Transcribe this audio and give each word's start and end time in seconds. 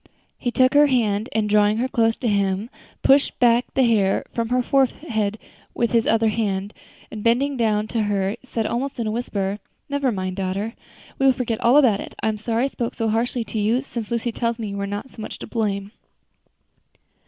He 0.39 0.49
took 0.49 0.73
her 0.73 0.87
hand, 0.87 1.29
and 1.31 1.47
drawing 1.47 1.77
her 1.77 1.87
close 1.87 2.15
to 2.15 2.27
him, 2.27 2.71
pushed 3.03 3.37
back 3.37 3.71
the 3.75 3.83
hair 3.83 4.25
from 4.33 4.49
her 4.49 4.63
forehead 4.63 5.37
with 5.75 5.91
his 5.91 6.07
other 6.07 6.29
hand, 6.29 6.73
and 7.11 7.23
bending 7.23 7.55
down 7.55 7.85
to 7.89 8.01
her, 8.01 8.35
said 8.43 8.65
almost 8.65 8.97
in 8.99 9.05
a 9.05 9.11
whisper, 9.11 9.59
"Never 9.89 10.11
mind, 10.11 10.37
daughter, 10.37 10.73
we 11.19 11.27
will 11.27 11.33
forget 11.33 11.61
all 11.61 11.77
about 11.77 11.99
it. 12.01 12.15
I 12.23 12.29
am 12.29 12.37
sorry 12.37 12.63
I 12.63 12.67
spoke 12.69 12.95
so 12.95 13.09
harshly 13.09 13.43
to 13.43 13.59
you, 13.59 13.79
since 13.79 14.09
Lucy 14.09 14.31
tells 14.31 14.57
me 14.57 14.69
you 14.69 14.77
were 14.77 14.87
not 14.87 15.11
so 15.11 15.21
much 15.21 15.37
to 15.37 15.45
blame." 15.45 15.91